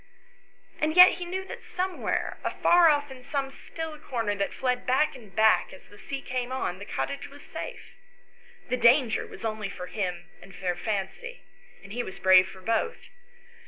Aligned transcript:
And 0.79 0.95
yet 0.95 1.11
he 1.19 1.25
knew 1.25 1.45
that 1.45 1.61
somewhere, 1.61 2.39
afar 2.43 2.89
off 2.89 3.11
in 3.11 3.21
some, 3.21 3.51
still 3.51 3.99
corner 3.99 4.33
that 4.33 4.51
fled 4.51 4.83
back 4.87 5.15
and 5.15 5.35
back 5.35 5.71
as 5.71 5.85
the 5.85 5.97
sea 5.99 6.23
came 6.23 6.51
on, 6.51 6.79
the 6.79 6.85
cottage 6.85 7.29
was 7.29 7.43
safe; 7.43 7.93
the 8.69 8.77
danger 8.77 9.27
was 9.27 9.45
only 9.45 9.69
for 9.69 9.85
him 9.85 10.27
and 10.41 10.55
for 10.55 10.73
Fancy, 10.75 11.43
and 11.83 11.93
he 11.93 12.01
was 12.01 12.17
brave 12.19 12.47
for 12.49 12.61
both. 12.61 13.09